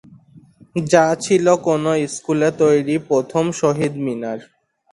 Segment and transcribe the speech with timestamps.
[0.91, 4.39] যা ছিলো কোনো স্কুলে তৈরী প্রথম শহীদ মিনার।